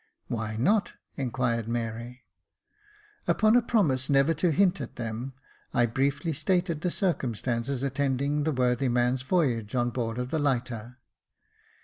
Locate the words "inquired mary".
1.15-2.23